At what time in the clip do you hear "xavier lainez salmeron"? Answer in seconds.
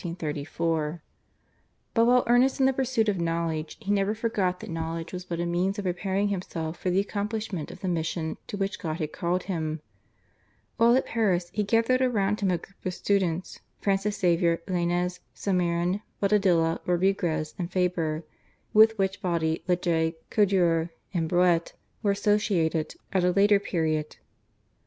14.17-16.01